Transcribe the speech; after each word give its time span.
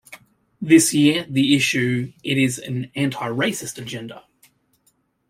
This 0.59 0.95
year, 0.95 1.27
the 1.29 1.53
issue 1.55 2.11
it 2.23 2.35
is 2.39 2.57
an 2.57 2.89
anti-racist 2.95 3.77
agenda. 3.77 4.23